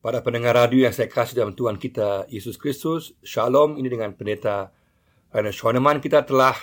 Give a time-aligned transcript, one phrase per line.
[0.00, 4.72] Para pendengar radio yang saya kasih dalam Tuhan kita Yesus Kristus, Shalom ini dengan pendeta
[5.28, 6.56] Ernest Schoenemann kita telah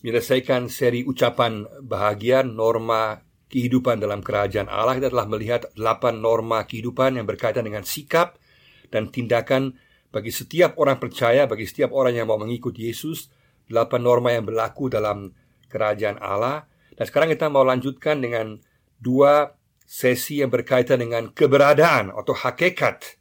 [0.00, 3.20] menyelesaikan seri ucapan bahagia norma
[3.52, 4.96] kehidupan dalam kerajaan Allah.
[4.96, 8.40] Kita telah melihat delapan norma kehidupan yang berkaitan dengan sikap
[8.88, 9.76] dan tindakan
[10.08, 13.28] bagi setiap orang percaya, bagi setiap orang yang mau mengikut Yesus.
[13.68, 15.36] Delapan norma yang berlaku dalam
[15.68, 16.64] kerajaan Allah.
[16.96, 18.56] Dan sekarang kita mau lanjutkan dengan
[18.96, 19.52] dua
[19.90, 23.18] sesi yang berkaitan dengan keberadaan atau hakikat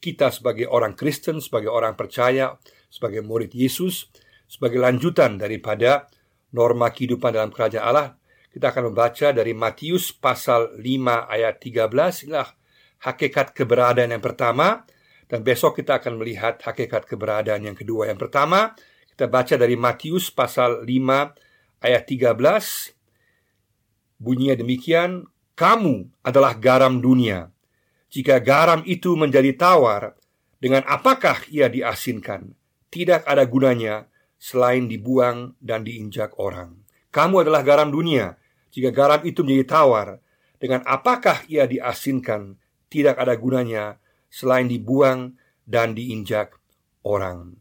[0.00, 2.56] kita sebagai orang Kristen, sebagai orang percaya,
[2.88, 4.08] sebagai murid Yesus,
[4.48, 6.08] sebagai lanjutan daripada
[6.56, 8.08] norma kehidupan dalam kerajaan Allah.
[8.48, 10.80] Kita akan membaca dari Matius pasal 5
[11.28, 12.48] ayat 13 inilah
[13.04, 14.88] hakikat keberadaan yang pertama
[15.28, 18.08] dan besok kita akan melihat hakikat keberadaan yang kedua.
[18.08, 18.72] Yang pertama,
[19.12, 22.96] kita baca dari Matius pasal 5 ayat 13
[24.20, 25.29] bunyinya demikian,
[25.60, 27.52] kamu adalah garam dunia.
[28.08, 30.16] Jika garam itu menjadi tawar,
[30.56, 32.56] dengan apakah ia diasinkan?
[32.88, 34.08] Tidak ada gunanya
[34.40, 36.80] selain dibuang dan diinjak orang.
[37.12, 38.40] Kamu adalah garam dunia.
[38.72, 40.08] Jika garam itu menjadi tawar,
[40.56, 42.56] dengan apakah ia diasinkan?
[42.88, 44.00] Tidak ada gunanya
[44.32, 45.36] selain dibuang
[45.68, 46.56] dan diinjak
[47.04, 47.60] orang.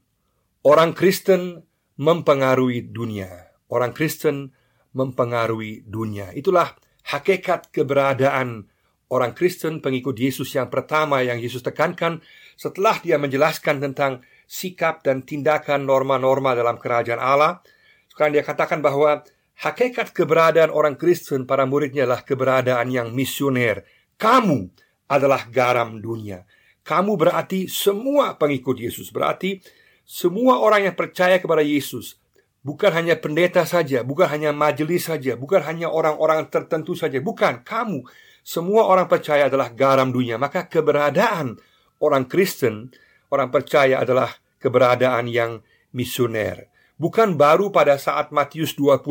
[0.64, 1.68] Orang Kristen
[2.00, 3.52] mempengaruhi dunia.
[3.68, 4.56] Orang Kristen
[4.96, 6.32] mempengaruhi dunia.
[6.34, 6.74] Itulah
[7.10, 8.70] hakikat keberadaan
[9.10, 12.22] orang Kristen pengikut Yesus yang pertama yang Yesus tekankan
[12.54, 17.66] setelah dia menjelaskan tentang sikap dan tindakan norma-norma dalam kerajaan Allah.
[18.10, 19.26] Sekarang dia katakan bahwa
[19.58, 23.82] hakikat keberadaan orang Kristen para muridnya adalah keberadaan yang misioner.
[24.22, 24.70] Kamu
[25.10, 26.46] adalah garam dunia.
[26.86, 29.10] Kamu berarti semua pengikut Yesus.
[29.10, 29.62] Berarti
[30.06, 32.19] semua orang yang percaya kepada Yesus
[32.60, 38.04] Bukan hanya pendeta saja, bukan hanya majelis saja, bukan hanya orang-orang tertentu saja, bukan kamu.
[38.44, 40.36] Semua orang percaya adalah garam dunia.
[40.36, 41.56] Maka keberadaan
[42.04, 42.92] orang Kristen,
[43.32, 45.64] orang percaya adalah keberadaan yang
[45.96, 46.68] misioner.
[47.00, 49.08] Bukan baru pada saat Matius 28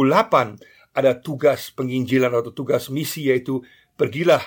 [0.93, 3.65] ada tugas penginjilan atau tugas misi yaitu
[3.97, 4.45] pergilah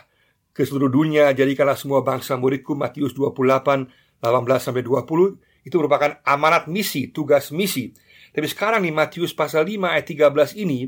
[0.53, 3.89] ke seluruh dunia jadikanlah semua bangsa muridku Matius 28
[4.22, 7.94] 18 sampai 20 itu merupakan amanat misi, tugas misi
[8.31, 10.88] tapi sekarang di Matius pasal 5 ayat 13 ini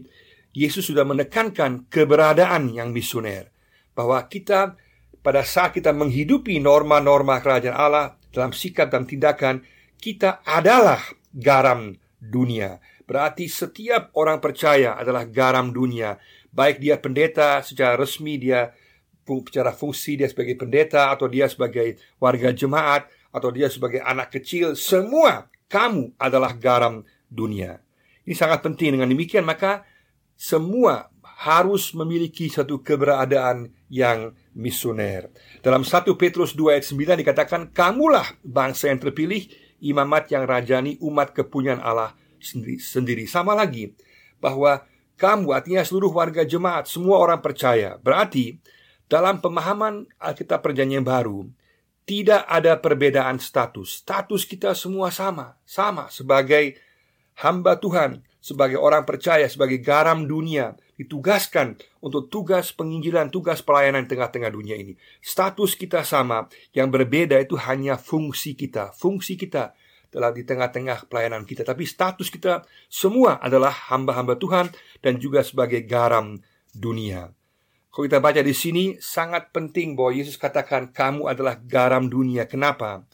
[0.55, 3.51] Yesus sudah menekankan keberadaan yang misioner.
[3.91, 4.79] Bahwa kita
[5.19, 9.61] pada saat kita menghidupi norma-norma kerajaan Allah Dalam sikap dan tindakan
[10.01, 10.99] Kita adalah
[11.31, 12.81] garam dunia.
[13.07, 16.19] Berarti setiap orang percaya adalah garam dunia.
[16.51, 18.71] Baik dia pendeta secara resmi dia
[19.23, 24.75] secara fungsi dia sebagai pendeta atau dia sebagai warga jemaat atau dia sebagai anak kecil
[24.75, 27.81] semua kamu adalah garam dunia.
[28.23, 29.83] Ini sangat penting dengan demikian maka
[30.37, 31.09] semua
[31.43, 35.27] harus memiliki satu keberadaan yang misioner.
[35.59, 39.49] Dalam 1 Petrus 2 ayat 9 dikatakan, Kamulah bangsa yang terpilih,
[39.83, 42.79] imamat yang rajani, umat kepunyaan Allah sendiri.
[42.79, 43.23] sendiri.
[43.27, 43.91] Sama lagi,
[44.39, 44.87] bahwa
[45.19, 47.99] kamu artinya seluruh warga jemaat, semua orang percaya.
[47.99, 48.59] Berarti,
[49.11, 51.51] dalam pemahaman Alkitab Perjanjian Baru,
[52.03, 54.03] tidak ada perbedaan status.
[54.03, 56.75] Status kita semua sama, sama sebagai
[57.39, 64.51] hamba Tuhan, sebagai orang percaya, sebagai garam dunia, ditugaskan untuk tugas penginjilan, tugas pelayanan tengah-tengah
[64.51, 64.99] dunia ini.
[65.23, 68.91] Status kita sama, yang berbeda itu hanya fungsi kita.
[68.91, 69.71] Fungsi kita
[70.13, 74.69] telah di tengah-tengah pelayanan kita, tapi status kita semua adalah hamba-hamba Tuhan
[75.01, 76.37] dan juga sebagai garam
[76.69, 77.33] dunia.
[77.93, 82.49] Kalau kita baca di sini sangat penting bahwa Yesus katakan kamu adalah garam dunia.
[82.49, 83.05] Kenapa?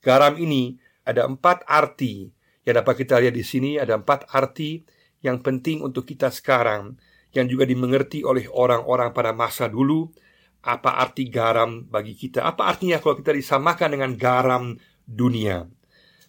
[0.00, 4.86] Garam ini ada empat arti yang dapat kita lihat di sini ada empat arti
[5.22, 6.98] yang penting untuk kita sekarang
[7.32, 10.12] yang juga dimengerti oleh orang-orang pada masa dulu.
[10.62, 12.46] Apa arti garam bagi kita?
[12.46, 15.66] Apa artinya kalau kita disamakan dengan garam dunia?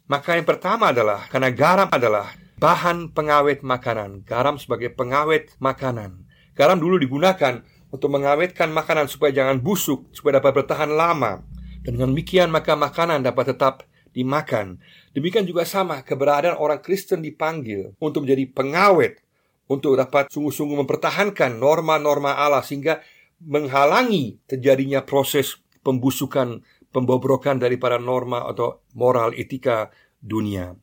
[0.10, 4.26] Maka yang pertama adalah karena garam adalah bahan pengawet makanan.
[4.26, 6.26] Garam sebagai pengawet makanan.
[6.58, 7.62] Garam dulu digunakan
[7.94, 11.46] untuk mengawetkan makanan supaya jangan busuk, supaya dapat bertahan lama.
[11.86, 14.80] Dan dengan demikian maka makanan dapat tetap dimakan.
[15.12, 19.20] Demikian juga sama keberadaan orang Kristen dipanggil untuk menjadi pengawet
[19.68, 23.02] untuk dapat sungguh-sungguh mempertahankan norma-norma Allah sehingga
[23.44, 26.64] menghalangi terjadinya proses pembusukan,
[26.94, 30.78] pembobrokan daripada norma atau moral etika dunia.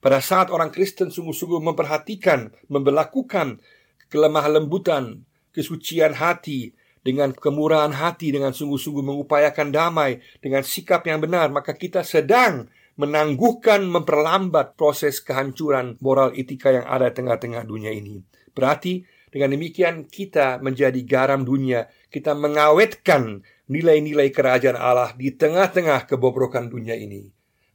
[0.00, 3.60] Pada saat orang Kristen sungguh-sungguh memperhatikan, memperlakukan
[4.08, 11.48] kelemah lembutan, kesucian hati, dengan kemurahan hati, dengan sungguh-sungguh mengupayakan damai, dengan sikap yang benar,
[11.48, 12.68] maka kita sedang
[13.00, 18.20] menangguhkan, memperlambat proses kehancuran moral etika yang ada di tengah-tengah dunia ini.
[18.52, 19.00] Berarti
[19.32, 26.98] dengan demikian kita menjadi garam dunia, kita mengawetkan nilai-nilai kerajaan Allah di tengah-tengah kebobrokan dunia
[26.98, 27.30] ini.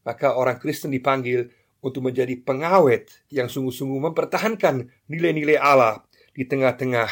[0.05, 1.49] Maka orang Kristen dipanggil
[1.81, 6.03] untuk menjadi pengawet yang sungguh-sungguh mempertahankan nilai-nilai Allah
[6.35, 7.09] di tengah-tengah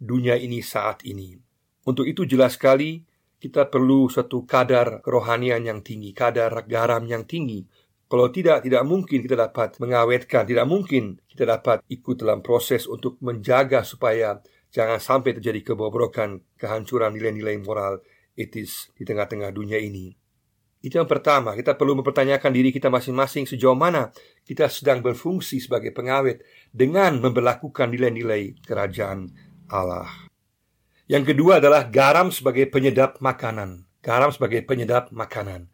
[0.00, 1.51] dunia ini saat ini.
[1.82, 3.02] Untuk itu jelas sekali
[3.42, 7.66] kita perlu satu kadar kerohanian yang tinggi, kadar garam yang tinggi.
[8.06, 13.18] Kalau tidak, tidak mungkin kita dapat mengawetkan, tidak mungkin kita dapat ikut dalam proses untuk
[13.18, 14.38] menjaga supaya
[14.70, 17.98] jangan sampai terjadi kebobrokan, kehancuran nilai-nilai moral
[18.38, 20.14] etis di tengah-tengah dunia ini.
[20.82, 24.10] Itu yang pertama, kita perlu mempertanyakan diri kita masing-masing sejauh mana
[24.42, 26.42] kita sedang berfungsi sebagai pengawet
[26.74, 29.30] dengan memperlakukan nilai-nilai kerajaan
[29.70, 30.31] Allah.
[31.12, 33.84] Yang kedua adalah garam sebagai penyedap makanan.
[34.00, 35.68] Garam sebagai penyedap makanan.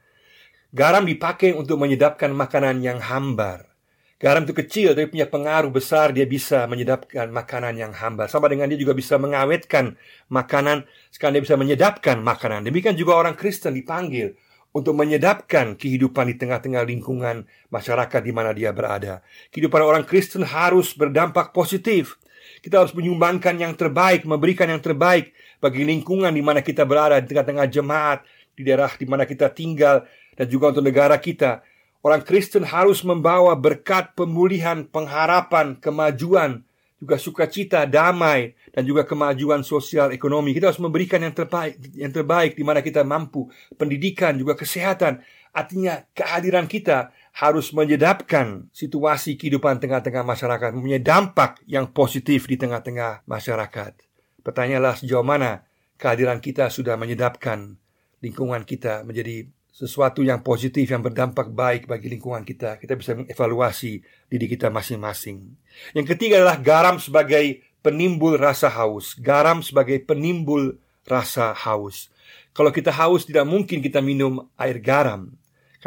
[0.74, 3.70] Garam dipakai untuk menyedapkan makanan yang hambar.
[4.18, 8.26] Garam itu kecil tapi punya pengaruh besar dia bisa menyedapkan makanan yang hambar.
[8.26, 9.94] Sama dengan dia juga bisa mengawetkan
[10.26, 12.66] makanan, sekarang dia bisa menyedapkan makanan.
[12.66, 14.34] Demikian juga orang Kristen dipanggil
[14.74, 19.22] untuk menyedapkan kehidupan di tengah-tengah lingkungan masyarakat di mana dia berada.
[19.54, 22.18] Kehidupan orang Kristen harus berdampak positif.
[22.58, 25.32] Kita harus menyumbangkan yang terbaik, memberikan yang terbaik
[25.62, 28.22] bagi lingkungan di mana kita berada, di tengah-tengah jemaat,
[28.54, 31.62] di daerah di mana kita tinggal, dan juga untuk negara kita.
[32.02, 36.62] Orang Kristen harus membawa berkat pemulihan, pengharapan, kemajuan,
[36.98, 40.54] juga sukacita, damai, dan juga kemajuan sosial ekonomi.
[40.54, 45.22] Kita harus memberikan yang terbaik, yang terbaik di mana kita mampu, pendidikan, juga kesehatan.
[45.54, 53.22] Artinya kehadiran kita harus menyedapkan situasi kehidupan tengah-tengah masyarakat, mempunyai dampak yang positif di tengah-tengah
[53.30, 53.94] masyarakat.
[54.42, 55.62] Pertanyaanlah sejauh mana
[55.94, 57.78] kehadiran kita sudah menyedapkan
[58.18, 62.82] lingkungan kita menjadi sesuatu yang positif yang berdampak baik bagi lingkungan kita.
[62.82, 65.54] Kita bisa mengevaluasi diri kita masing-masing.
[65.94, 69.14] Yang ketiga adalah garam sebagai penimbul rasa haus.
[69.14, 72.10] Garam sebagai penimbul rasa haus.
[72.50, 75.30] Kalau kita haus tidak mungkin kita minum air garam.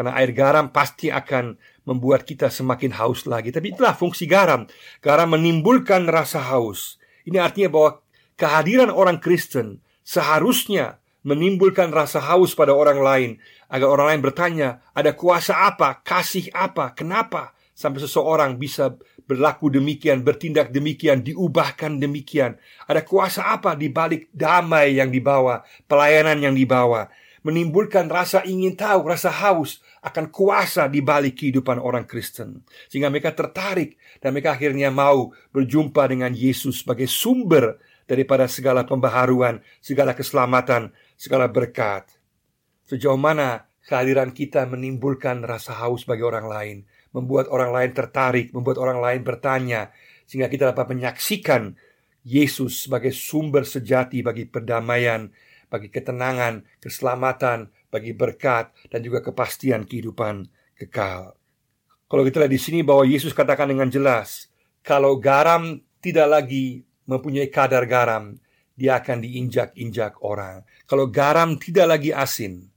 [0.02, 3.54] Karena air garam pasti akan membuat kita semakin haus lagi.
[3.54, 4.66] Tapi itulah fungsi garam.
[4.98, 6.98] Garam menimbulkan rasa haus.
[7.22, 8.02] Ini artinya bahwa
[8.34, 13.32] kehadiran orang Kristen seharusnya menimbulkan rasa haus pada orang lain
[13.70, 18.98] agar orang lain bertanya, ada kuasa apa, kasih apa, kenapa sampai seseorang bisa
[19.30, 22.58] berlaku demikian, bertindak demikian, diubahkan demikian.
[22.90, 27.06] Ada kuasa apa di balik damai yang dibawa, pelayanan yang dibawa
[27.42, 32.62] menimbulkan rasa ingin tahu, rasa haus akan kuasa di balik kehidupan orang Kristen.
[32.90, 39.62] Sehingga mereka tertarik dan mereka akhirnya mau berjumpa dengan Yesus sebagai sumber daripada segala pembaharuan,
[39.82, 42.10] segala keselamatan, segala berkat.
[42.86, 46.78] Sejauh mana kehadiran kita menimbulkan rasa haus bagi orang lain,
[47.16, 49.90] membuat orang lain tertarik, membuat orang lain bertanya,
[50.30, 51.76] sehingga kita dapat menyaksikan
[52.22, 55.32] Yesus sebagai sumber sejati bagi perdamaian,
[55.72, 61.40] bagi ketenangan, keselamatan, bagi berkat, dan juga kepastian kehidupan kekal.
[62.12, 64.52] Kalau kita lihat di sini bahwa Yesus katakan dengan jelas,
[64.84, 68.36] kalau garam tidak lagi mempunyai kadar garam,
[68.76, 70.68] dia akan diinjak-injak orang.
[70.84, 72.68] Kalau garam tidak lagi asin,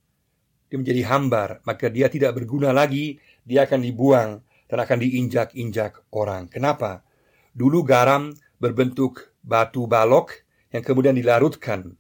[0.71, 4.39] dia menjadi hambar, maka dia tidak berguna lagi, dia akan dibuang
[4.71, 6.47] dan akan diinjak-injak orang.
[6.47, 7.03] Kenapa?
[7.51, 8.31] Dulu garam
[8.63, 11.95] berbentuk batu balok yang kemudian dilarutkan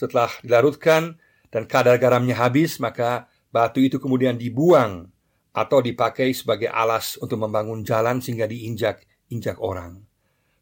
[0.00, 1.20] setelah dilarutkan
[1.52, 5.12] dan kadar garamnya habis, maka batu itu kemudian dibuang
[5.52, 10.00] atau dipakai sebagai alas untuk membangun jalan sehingga diinjak-injak orang.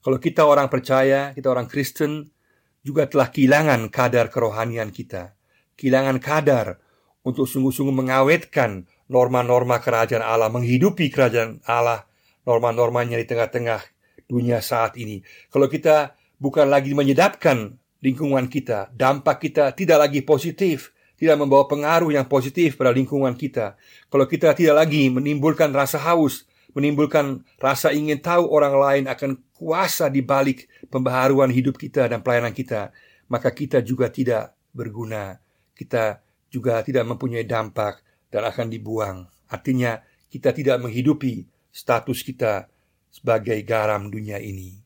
[0.03, 2.35] Kalau kita orang percaya, kita orang Kristen,
[2.83, 5.39] juga telah kehilangan kadar kerohanian kita.
[5.79, 6.83] Kehilangan kadar
[7.23, 12.09] untuk sungguh-sungguh mengawetkan norma-norma kerajaan Allah, menghidupi kerajaan Allah,
[12.49, 13.85] norma-normanya di tengah-tengah
[14.27, 15.21] dunia saat ini.
[15.53, 22.14] Kalau kita bukan lagi menyedapkan lingkungan kita, dampak kita tidak lagi positif, tidak membawa pengaruh
[22.14, 23.75] yang positif pada lingkungan kita.
[24.07, 26.47] Kalau kita tidak lagi menimbulkan rasa haus,
[26.78, 32.55] menimbulkan rasa ingin tahu orang lain akan kuasa di balik pembaharuan hidup kita dan pelayanan
[32.55, 32.95] kita,
[33.26, 35.43] maka kita juga tidak berguna.
[35.75, 39.26] Kita juga tidak mempunyai dampak dan akan dibuang.
[39.50, 42.71] Artinya, kita tidak menghidupi status kita
[43.11, 44.78] sebagai garam dunia ini.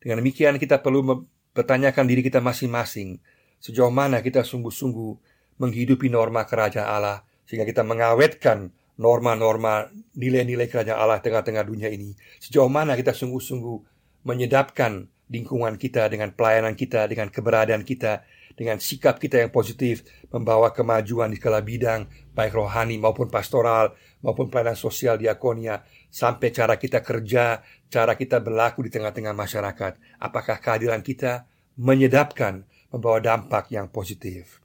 [0.00, 1.26] Dengan demikian, kita perlu
[1.58, 3.18] Pertanyakan diri kita masing-masing,
[3.58, 5.12] sejauh mana kita sungguh-sungguh
[5.58, 12.14] menghidupi norma kerajaan Allah sehingga kita mengawetkan norma-norma nilai-nilai kerajaan Allah tengah-tengah dunia ini.
[12.38, 13.78] Sejauh mana kita sungguh-sungguh
[14.22, 18.22] menyedapkan lingkungan kita dengan pelayanan kita, dengan keberadaan kita,
[18.54, 22.06] dengan sikap kita yang positif, membawa kemajuan di segala bidang,
[22.38, 28.84] baik rohani maupun pastoral, maupun pelayanan sosial diakonia, sampai cara kita kerja, cara kita berlaku
[28.88, 29.92] di tengah-tengah masyarakat.
[30.20, 31.44] Apakah kehadiran kita
[31.78, 34.64] menyedapkan, membawa dampak yang positif.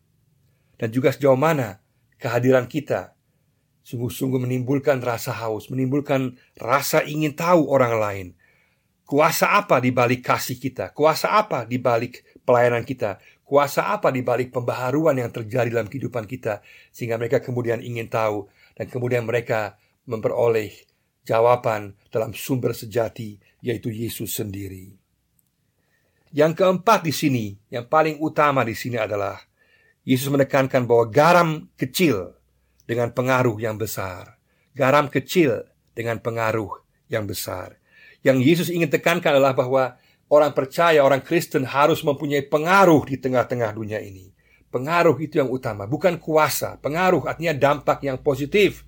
[0.80, 1.84] Dan juga sejauh mana
[2.18, 3.14] kehadiran kita
[3.84, 8.28] sungguh-sungguh menimbulkan rasa haus, menimbulkan rasa ingin tahu orang lain.
[9.04, 10.96] Kuasa apa di balik kasih kita?
[10.96, 13.20] Kuasa apa di balik pelayanan kita?
[13.44, 16.64] Kuasa apa di balik pembaharuan yang terjadi dalam kehidupan kita
[16.96, 18.48] sehingga mereka kemudian ingin tahu
[18.80, 19.76] dan kemudian mereka
[20.08, 20.72] memperoleh
[21.24, 24.96] jawaban dalam sumber sejati yaitu Yesus sendiri.
[26.34, 29.38] Yang keempat di sini, yang paling utama di sini adalah
[30.04, 31.50] Yesus menekankan bahwa garam
[31.80, 32.36] kecil
[32.84, 34.36] dengan pengaruh yang besar.
[34.76, 35.64] Garam kecil
[35.94, 37.78] dengan pengaruh yang besar.
[38.26, 39.96] Yang Yesus ingin tekankan adalah bahwa
[40.28, 44.34] orang percaya, orang Kristen harus mempunyai pengaruh di tengah-tengah dunia ini.
[44.74, 46.82] Pengaruh itu yang utama, bukan kuasa.
[46.82, 48.82] Pengaruh artinya dampak yang positif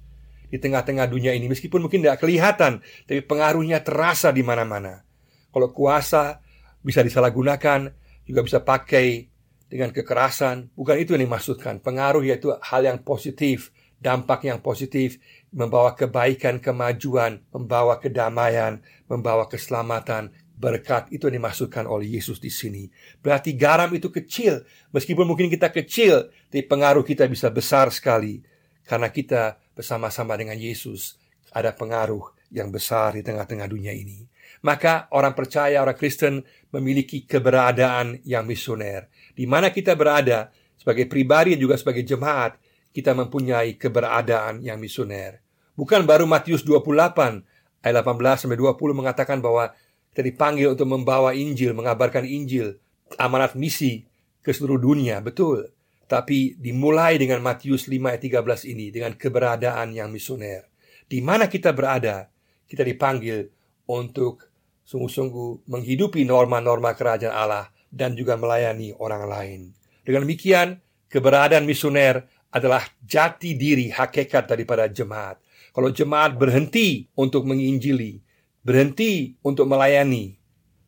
[0.56, 1.52] di tengah-tengah dunia ini.
[1.52, 5.04] Meskipun mungkin tidak kelihatan, tapi pengaruhnya terasa di mana-mana.
[5.52, 6.40] Kalau kuasa
[6.80, 7.92] bisa disalahgunakan,
[8.24, 9.28] juga bisa pakai
[9.68, 10.72] dengan kekerasan.
[10.72, 11.84] Bukan itu yang dimaksudkan.
[11.84, 15.20] Pengaruh yaitu hal yang positif, dampak yang positif,
[15.52, 18.80] membawa kebaikan, kemajuan, membawa kedamaian,
[19.12, 22.88] membawa keselamatan, berkat itu yang dimaksudkan oleh Yesus di sini.
[23.20, 24.64] Berarti garam itu kecil,
[24.96, 28.40] meskipun mungkin kita kecil, tapi pengaruh kita bisa besar sekali
[28.88, 31.20] karena kita bersama-sama dengan Yesus
[31.52, 34.26] ada pengaruh yang besar di tengah-tengah dunia ini
[34.66, 36.42] maka orang percaya, orang Kristen
[36.74, 39.14] memiliki keberadaan yang misioner.
[39.38, 42.58] Di mana kita berada sebagai pribadi juga sebagai jemaat,
[42.90, 45.46] kita mempunyai keberadaan yang misioner.
[45.78, 47.46] Bukan baru Matius 28
[47.86, 49.70] ayat 18 sampai 20 mengatakan bahwa
[50.16, 52.82] kita dipanggil untuk membawa Injil, mengabarkan Injil,
[53.22, 54.08] amanat misi
[54.42, 55.70] ke seluruh dunia, betul.
[56.06, 60.70] Tapi dimulai dengan Matius 5 ayat 13 ini dengan keberadaan yang misioner.
[61.06, 62.30] Di mana kita berada,
[62.70, 63.50] kita dipanggil
[63.90, 64.46] untuk
[64.86, 69.62] sungguh-sungguh menghidupi norma-norma kerajaan Allah dan juga melayani orang lain.
[70.06, 70.78] Dengan demikian,
[71.10, 72.22] keberadaan misioner
[72.54, 75.42] adalah jati diri hakikat daripada jemaat.
[75.74, 78.22] Kalau jemaat berhenti untuk menginjili,
[78.64, 80.38] berhenti untuk melayani,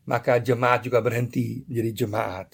[0.07, 2.49] maka jemaat juga berhenti menjadi jemaat.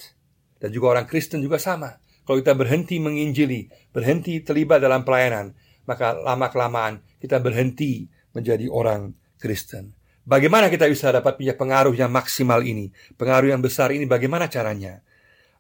[0.58, 1.94] Dan juga orang Kristen juga sama.
[2.24, 5.52] Kalau kita berhenti menginjili, berhenti terlibat dalam pelayanan,
[5.84, 9.92] maka lama-kelamaan kita berhenti menjadi orang Kristen.
[10.24, 12.96] Bagaimana kita bisa dapat punya pengaruh yang maksimal ini?
[13.20, 15.04] Pengaruh yang besar ini bagaimana caranya?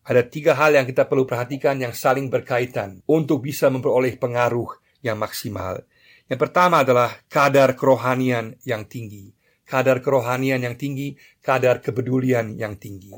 [0.07, 4.71] Ada tiga hal yang kita perlu perhatikan yang saling berkaitan untuk bisa memperoleh pengaruh
[5.03, 5.83] yang maksimal.
[6.31, 9.35] Yang pertama adalah kadar kerohanian yang tinggi.
[9.67, 13.11] Kadar kerohanian yang tinggi, kadar kepedulian yang tinggi.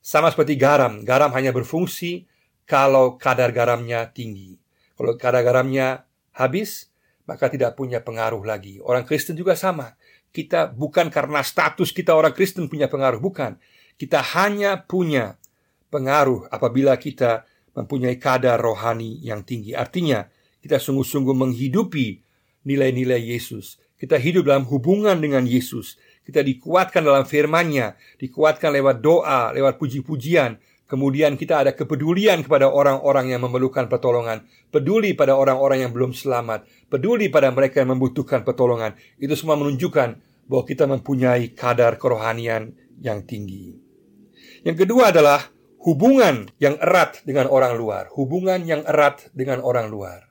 [0.00, 2.24] Sama seperti garam, garam hanya berfungsi
[2.70, 4.54] kalau kadar garamnya tinggi.
[4.94, 6.94] Kalau kadar garamnya habis,
[7.26, 8.78] maka tidak punya pengaruh lagi.
[8.78, 9.98] Orang Kristen juga sama
[10.30, 13.58] kita bukan karena status kita orang Kristen punya pengaruh, bukan.
[13.98, 15.36] Kita hanya punya
[15.90, 19.74] pengaruh apabila kita mempunyai kadar rohani yang tinggi.
[19.74, 20.24] Artinya,
[20.62, 22.22] kita sungguh-sungguh menghidupi
[22.64, 23.82] nilai-nilai Yesus.
[24.00, 26.00] Kita hidup dalam hubungan dengan Yesus.
[26.24, 30.56] Kita dikuatkan dalam firman-Nya, dikuatkan lewat doa, lewat puji-pujian,
[30.90, 34.42] Kemudian kita ada kepedulian kepada orang-orang yang memerlukan pertolongan,
[34.74, 38.98] peduli pada orang-orang yang belum selamat, peduli pada mereka yang membutuhkan pertolongan.
[39.14, 40.18] Itu semua menunjukkan
[40.50, 43.78] bahwa kita mempunyai kadar kerohanian yang tinggi.
[44.66, 45.46] Yang kedua adalah
[45.86, 50.26] hubungan yang erat dengan orang luar, hubungan yang erat dengan orang luar.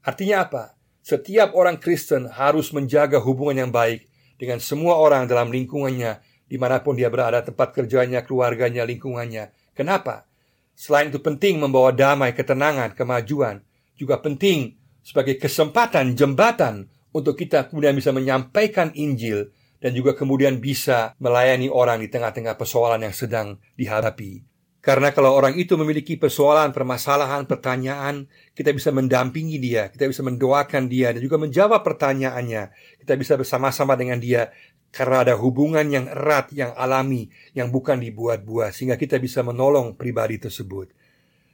[0.00, 0.80] Artinya apa?
[1.04, 4.08] Setiap orang Kristen harus menjaga hubungan yang baik
[4.40, 10.28] dengan semua orang dalam lingkungannya, di mana pun dia berada, tempat kerjanya, keluarganya, lingkungannya Kenapa?
[10.76, 13.64] Selain itu penting membawa damai, ketenangan, kemajuan,
[13.96, 19.48] juga penting sebagai kesempatan jembatan untuk kita kemudian bisa menyampaikan Injil
[19.80, 24.44] dan juga kemudian bisa melayani orang di tengah-tengah persoalan yang sedang dihadapi.
[24.80, 28.24] Karena kalau orang itu memiliki persoalan, permasalahan, pertanyaan,
[28.56, 32.72] kita bisa mendampingi dia, kita bisa mendoakan dia, dan juga menjawab pertanyaannya.
[33.04, 34.48] Kita bisa bersama-sama dengan dia
[34.90, 40.42] karena ada hubungan yang erat, yang alami, yang bukan dibuat-buat, sehingga kita bisa menolong pribadi
[40.42, 40.90] tersebut.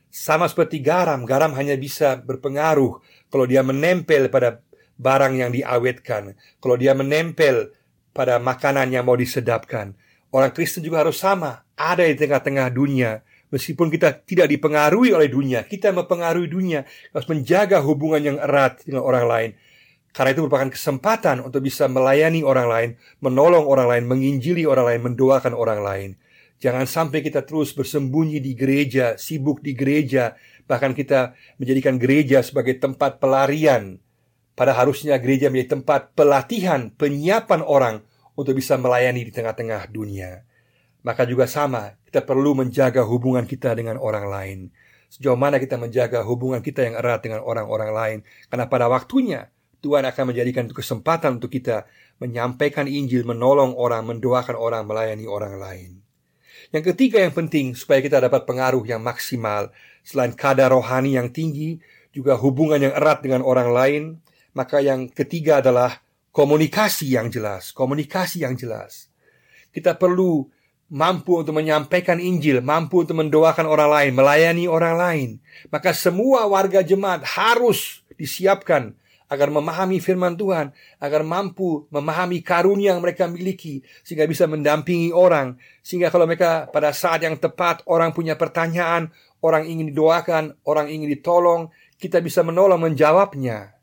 [0.09, 4.65] Sama seperti garam, garam hanya bisa berpengaruh kalau dia menempel pada
[4.97, 7.77] barang yang diawetkan, kalau dia menempel
[8.17, 9.93] pada makanan yang mau disedapkan.
[10.33, 13.21] Orang Kristen juga harus sama, ada di tengah-tengah dunia.
[13.47, 16.83] Meskipun kita tidak dipengaruhi oleh dunia, kita mempengaruhi dunia,
[17.15, 19.51] harus menjaga hubungan yang erat dengan orang lain
[20.17, 25.13] karena itu merupakan kesempatan untuk bisa melayani orang lain, menolong orang lain, menginjili orang lain,
[25.13, 26.11] mendoakan orang lain.
[26.57, 30.33] Jangan sampai kita terus bersembunyi di gereja, sibuk di gereja,
[30.65, 34.01] bahkan kita menjadikan gereja sebagai tempat pelarian.
[34.57, 38.01] Pada harusnya gereja menjadi tempat pelatihan, penyiapan orang
[38.41, 40.49] untuk bisa melayani di tengah-tengah dunia.
[41.07, 44.59] maka juga sama, kita perlu menjaga hubungan kita dengan orang lain.
[45.07, 48.19] Sejauh mana kita menjaga hubungan kita yang erat dengan orang-orang lain,
[48.51, 49.55] karena pada waktunya
[49.87, 51.87] Tuhan akan menjadikan kesempatan untuk kita
[52.19, 55.91] menyampaikan Injil, menolong orang, mendoakan orang, melayani orang lain.
[56.75, 59.71] Yang ketiga yang penting supaya kita dapat pengaruh yang maksimal,
[60.03, 61.79] selain kadar rohani yang tinggi,
[62.11, 64.03] juga hubungan yang erat dengan orang lain,
[64.59, 66.03] maka yang ketiga adalah
[66.35, 69.07] komunikasi yang jelas, komunikasi yang jelas.
[69.71, 70.51] Kita perlu
[70.91, 75.29] mampu untuk menyampaikan Injil, mampu untuk mendoakan orang lain, melayani orang lain.
[75.71, 80.71] Maka semua warga jemaat harus disiapkan agar memahami firman Tuhan,
[81.03, 86.95] agar mampu memahami karunia yang mereka miliki, sehingga bisa mendampingi orang, sehingga kalau mereka pada
[86.95, 89.11] saat yang tepat orang punya pertanyaan,
[89.43, 93.75] orang ingin didoakan, orang ingin ditolong, kita bisa menolong menjawabnya.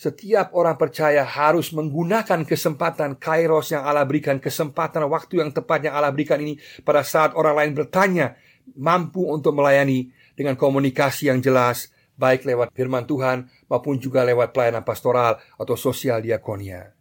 [0.00, 5.92] Setiap orang percaya harus menggunakan kesempatan kairos yang Allah berikan, kesempatan waktu yang tepat yang
[5.92, 8.32] Allah berikan ini pada saat orang lain bertanya,
[8.80, 14.84] mampu untuk melayani dengan komunikasi yang jelas, baik lewat firman Tuhan maupun juga lewat pelayanan
[14.84, 16.92] pastoral atau sosial diakonia.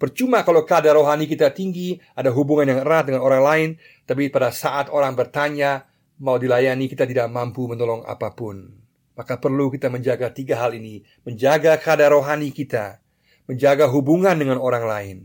[0.00, 3.68] Percuma kalau kadar rohani kita tinggi, ada hubungan yang erat dengan orang lain,
[4.08, 5.84] tapi pada saat orang bertanya,
[6.22, 8.80] mau dilayani, kita tidak mampu menolong apa pun.
[9.12, 13.04] Maka perlu kita menjaga tiga hal ini, menjaga kadar rohani kita,
[13.44, 15.16] menjaga hubungan dengan orang lain.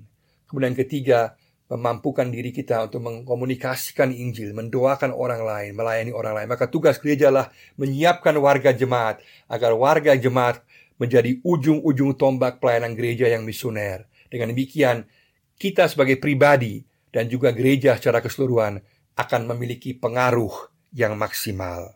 [0.52, 6.48] Kemudian ketiga, memampukan diri kita untuk mengkomunikasikan Injil, mendoakan orang lain, melayani orang lain.
[6.50, 7.50] Maka tugas gereja lah
[7.82, 10.62] menyiapkan warga jemaat agar warga jemaat
[11.02, 14.06] menjadi ujung-ujung tombak pelayanan gereja yang misioner.
[14.30, 15.10] Dengan demikian,
[15.58, 18.80] kita sebagai pribadi dan juga gereja secara keseluruhan
[19.16, 20.52] akan memiliki pengaruh
[20.94, 21.96] yang maksimal.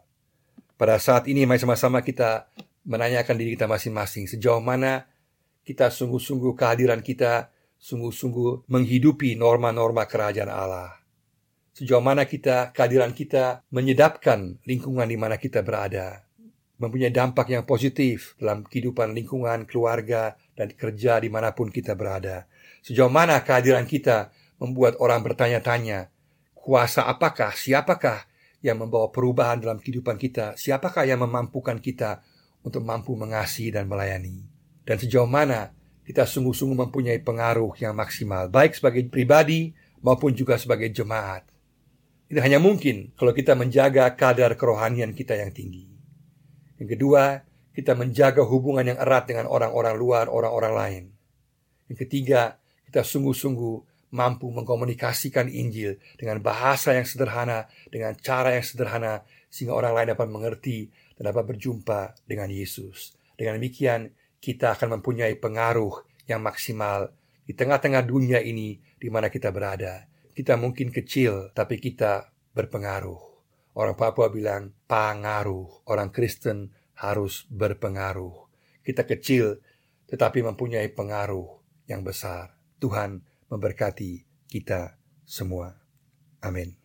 [0.79, 2.47] Pada saat ini mari sama-sama kita
[2.87, 5.05] menanyakan diri kita masing-masing sejauh mana
[5.67, 10.99] kita sungguh-sungguh kehadiran kita sungguh-sungguh menghidupi norma-norma kerajaan Allah.
[11.71, 16.27] Sejauh mana kita kehadiran kita menyedapkan lingkungan di mana kita berada,
[16.75, 22.51] mempunyai dampak yang positif dalam kehidupan lingkungan, keluarga, dan kerja di mana pun kita berada.
[22.83, 26.11] Sejauh mana kehadiran kita membuat orang bertanya-tanya,
[26.51, 28.27] kuasa apakah, siapakah
[28.59, 30.59] yang membawa perubahan dalam kehidupan kita?
[30.59, 32.19] Siapakah yang memampukan kita
[32.59, 34.43] untuk mampu mengasihi dan melayani?
[34.83, 35.78] Dan sejauh mana
[36.09, 41.45] kita sungguh-sungguh mempunyai pengaruh yang maksimal, baik sebagai pribadi maupun juga sebagai jemaat.
[42.33, 45.85] Ini hanya mungkin kalau kita menjaga kadar kerohanian kita yang tinggi.
[46.81, 47.45] Yang kedua,
[47.77, 51.03] kita menjaga hubungan yang erat dengan orang-orang luar, orang-orang lain.
[51.93, 52.57] Yang ketiga,
[52.89, 59.21] kita sungguh-sungguh mampu mengkomunikasikan Injil dengan bahasa yang sederhana, dengan cara yang sederhana,
[59.53, 60.89] sehingga orang lain dapat mengerti
[61.21, 63.13] dan dapat berjumpa dengan Yesus.
[63.37, 67.11] Dengan demikian, kita akan mempunyai pengaruh yang maksimal
[67.43, 70.07] di tengah-tengah dunia ini di mana kita berada.
[70.31, 73.19] Kita mungkin kecil, tapi kita berpengaruh.
[73.75, 75.83] Orang Papua bilang, pengaruh.
[75.89, 78.47] Orang Kristen harus berpengaruh.
[78.83, 79.59] Kita kecil,
[80.07, 81.59] tetapi mempunyai pengaruh
[81.91, 82.55] yang besar.
[82.79, 83.19] Tuhan
[83.51, 84.95] memberkati kita
[85.27, 85.75] semua.
[86.39, 86.78] Amin.